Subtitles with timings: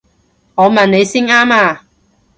[0.55, 1.83] 我問你先啱啊！